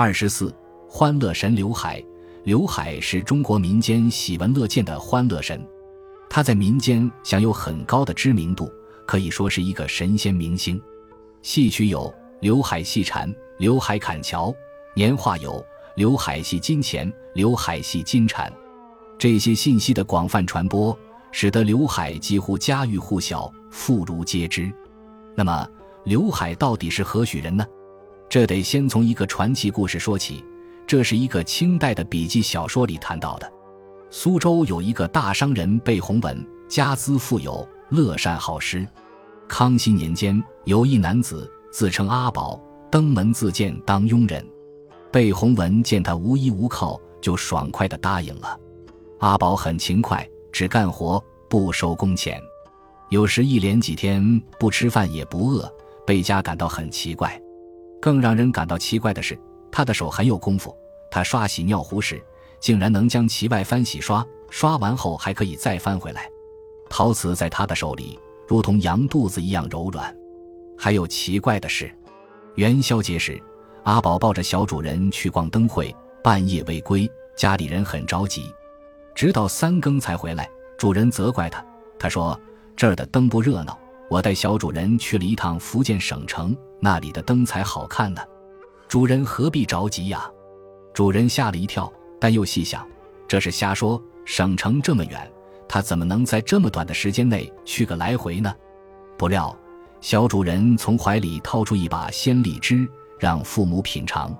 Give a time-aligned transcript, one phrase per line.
[0.00, 0.54] 二十四，
[0.88, 2.00] 欢乐神刘海。
[2.44, 5.60] 刘海是中国民间喜闻乐见的欢乐神，
[6.30, 8.70] 他在民间享有很高的知名度，
[9.04, 10.80] 可以说是一个神仙明星。
[11.42, 14.54] 戏曲有刘海戏蝉、刘海砍樵，
[14.94, 15.60] 年画有
[15.96, 18.48] 刘海戏金钱、刘海戏金蝉。
[19.18, 20.96] 这些信息的广泛传播，
[21.32, 24.72] 使得刘海几乎家喻户晓，妇孺皆知。
[25.34, 25.68] 那么，
[26.04, 27.66] 刘海到底是何许人呢？
[28.28, 30.44] 这得先从一个传奇故事说起。
[30.86, 33.52] 这是一个清代的笔记小说里谈到的。
[34.10, 38.86] 苏州有一个大商人贝洪文，家资富有，乐善好施。
[39.46, 42.58] 康熙年间，有一男子自称阿宝，
[42.90, 44.42] 登门自荐当佣人。
[45.12, 48.58] 贝洪文见他无依无靠，就爽快地答应了。
[49.18, 52.40] 阿宝很勤快，只干活不收工钱，
[53.10, 55.70] 有时一连几天不吃饭也不饿。
[56.06, 57.38] 贝家感到很奇怪。
[58.00, 59.38] 更让人感到奇怪的是。
[59.70, 60.74] 他的手很有功夫，
[61.10, 62.22] 他刷洗尿壶时，
[62.58, 66.28] 竟然能将其外翻洗刷，刷完后还可以再翻回来。
[66.88, 70.14] 陶瓷在他的手里如同羊肚子一样柔软。
[70.76, 71.92] 还有奇怪的是，
[72.54, 73.40] 元宵节时，
[73.82, 78.50] 阿宝抱着小主人去逛灯会，半夜未归，家里人很着急，
[79.14, 80.48] 直到三更才回来。
[80.78, 81.64] 主人责怪他，
[81.98, 82.40] 他说
[82.74, 88.22] ：“这儿的灯不热闹，我带小主人去了一趟福建省城，那里的灯才好看呢。”
[88.88, 90.30] 主人何必着急呀？
[90.94, 92.86] 主人吓了一跳，但又细想，
[93.26, 94.02] 这是瞎说。
[94.24, 95.30] 省城这么远，
[95.66, 98.54] 他怎么能在这么短的时间内去个来回呢？
[99.16, 99.56] 不料，
[100.02, 102.86] 小主人从怀里掏出一把鲜荔枝，
[103.18, 104.36] 让父母品尝。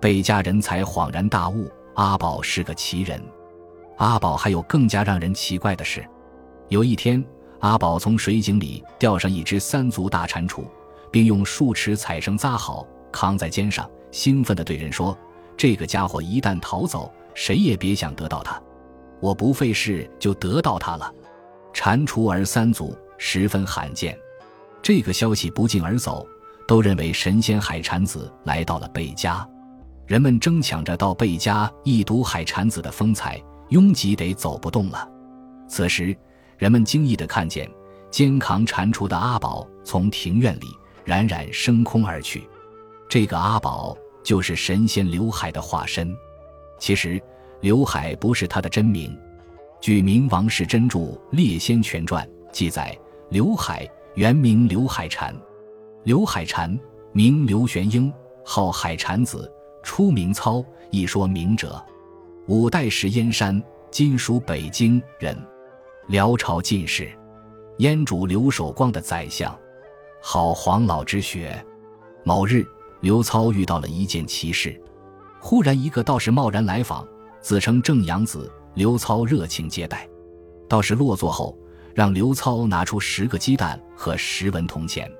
[0.00, 3.22] 贝家人才恍然大悟：阿宝是个奇人。
[3.98, 6.04] 阿宝还有更加让人奇怪的事：
[6.68, 7.24] 有一天，
[7.60, 10.64] 阿宝从水井里钓上一只三足大蟾蜍，
[11.10, 12.86] 并用树枝彩绳扎好。
[13.12, 15.16] 扛在肩上，兴奋地对人说
[15.56, 18.60] ：“这个家伙一旦逃走，谁也别想得到他。
[19.20, 21.12] 我不费事就得到他了。
[21.72, 24.16] 蟾蜍儿三足，十分罕见。”
[24.80, 26.26] 这个消息不胫而走，
[26.66, 29.46] 都认为神仙海蟾子来到了贝家，
[30.06, 35.06] 人们争抢着到贝家一睹海蟾子的风采，拥挤得走不动了。
[35.68, 36.16] 此时，
[36.60, 37.66] 人们惊异地看见
[38.10, 40.66] 肩扛蟾蜍的阿宝从庭院里
[41.06, 42.46] 冉冉升空而去。
[43.08, 46.14] 这个阿宝就是神仙刘海的化身。
[46.78, 47.18] 其实，
[47.62, 49.18] 刘海不是他的真名。
[49.80, 50.98] 据明王世贞著
[51.30, 52.94] 《列仙全传》记载，
[53.30, 55.34] 刘海原名刘海蟾，
[56.04, 56.78] 刘海蟾
[57.12, 58.12] 名刘玄英，
[58.44, 59.50] 号海蟾子，
[59.82, 61.82] 初名操，一说明者。
[62.48, 65.34] 五代时燕山（今属北京）人，
[66.08, 67.10] 辽朝进士，
[67.78, 69.56] 燕主刘守光的宰相，
[70.22, 71.64] 好黄老之学。
[72.24, 72.66] 某日。
[73.00, 74.78] 刘操遇到了一件奇事，
[75.40, 77.08] 忽然一个道士贸然来访，
[77.40, 78.52] 自称正阳子。
[78.74, 80.06] 刘操热情接待，
[80.68, 81.56] 道士落座后，
[81.94, 85.10] 让刘操拿出十个鸡蛋和十文铜钱，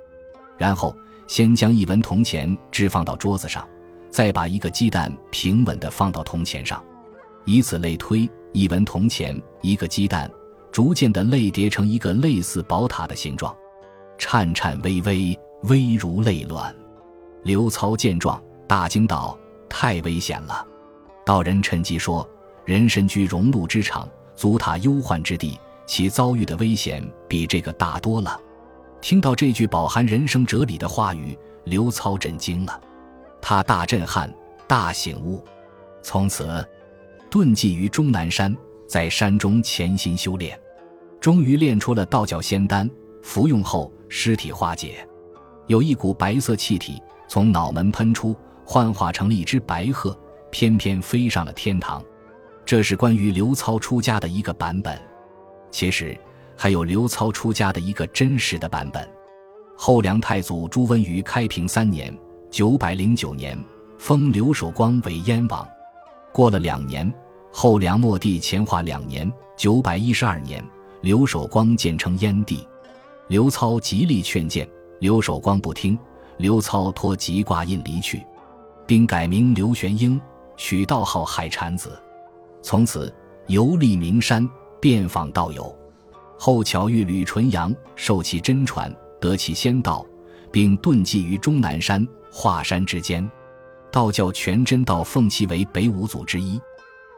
[0.59, 0.95] 然后
[1.27, 3.67] 先将一文铜钱置放到桌子上，
[4.11, 6.85] 再把一个鸡蛋平稳地放到铜钱上，
[7.47, 10.31] 以此类推，一文铜钱，一个鸡蛋，
[10.73, 13.55] 逐渐地类叠成一个类似宝塔的形状，
[14.19, 16.75] 颤颤巍巍，危如累卵。
[17.43, 19.39] 刘操见状，大惊道
[19.69, 20.67] ：“太危险了！”
[21.25, 22.29] 道人趁机说
[22.65, 28.39] ：“人身居荣禄之场，足踏忧患之地，其遭遇的危险比这个大多了。”
[29.01, 32.81] 听到这句饱含人生哲理的话语，刘操震惊了，
[33.41, 34.31] 他大震撼，
[34.69, 35.43] 大醒悟，
[36.03, 36.63] 从此
[37.31, 38.55] 遁迹于终南山，
[38.87, 40.60] 在山中潜心修炼，
[41.21, 42.89] 终于炼出了道教仙丹，
[43.23, 45.07] 服用后尸体化解，
[45.67, 47.01] 有一股白色气体。
[47.29, 50.19] 从脑门喷出，幻化成了一只白鹤，
[50.51, 52.03] 翩翩飞上了天堂。
[52.65, 55.01] 这是关于刘操出家的一个版本。
[55.71, 56.19] 其实
[56.57, 59.09] 还有刘操出家的一个真实的版本。
[59.77, 62.13] 后梁太祖朱温于开平三年
[62.51, 63.57] （九百零九年）
[63.97, 65.65] 封刘守光为燕王。
[66.33, 67.13] 过了两年，
[67.53, 70.61] 后梁末帝乾化两年（九百一十二年），
[71.01, 72.67] 刘守光建称燕帝。
[73.29, 74.69] 刘操极力劝谏，
[74.99, 75.99] 刘守光不听。
[76.37, 78.25] 刘操托吉挂印离去，
[78.87, 80.19] 并改名刘玄英，
[80.57, 82.01] 取道号海产子，
[82.63, 83.15] 从此
[83.47, 84.49] 游历名山，
[84.81, 85.77] 遍访道友。
[86.39, 90.05] 后巧遇吕纯阳，受其真传，得其仙道，
[90.51, 93.31] 并遁迹于终南山、华山之间。
[93.93, 96.59] 道教全真道奉其为北五祖之一。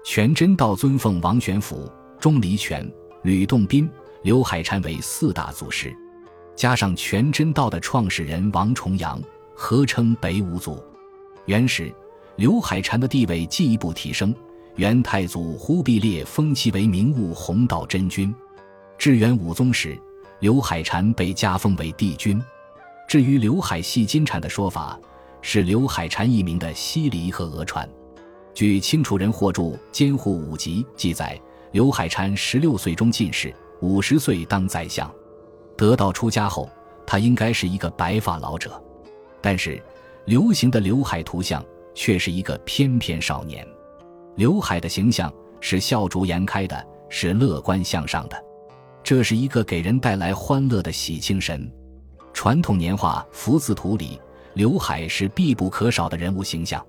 [0.05, 1.89] 全真道尊奉王玄甫、
[2.19, 2.91] 钟离权、
[3.23, 3.89] 吕洞宾、
[4.23, 5.95] 刘海蟾为四大祖师。
[6.57, 9.21] 加上全真道的创始人王重阳，
[9.55, 10.83] 合称北五祖。
[11.47, 11.93] 元始
[12.37, 14.35] 刘海禅的地位进一步提升。
[14.77, 18.35] 元太祖忽必烈封其为明悟弘道真君。
[18.99, 19.99] 至元武宗时，
[20.41, 22.43] 刘海禅被加封为帝君。
[23.09, 24.99] 至于刘海系金蝉的说法，
[25.43, 27.89] 是刘海禅一名的西离和讹传。
[28.55, 31.39] 据清楚人霍著《监护五集》记载，
[31.73, 35.11] 刘海禅十六岁中进士，五十岁当宰相。
[35.75, 36.69] 得道出家后，
[37.07, 38.81] 他应该是一个白发老者，
[39.41, 39.83] 但是
[40.27, 41.65] 流行的刘海图像
[41.95, 43.67] 却是一个翩翩少年。
[44.37, 48.37] 刘海的形象是笑逐颜开的，是乐观向上的，
[49.03, 51.73] 这是一个给人带来欢乐的喜庆神。
[52.35, 54.21] 传统年画福字图里，
[54.53, 56.85] 刘海是必不可少的人物形象。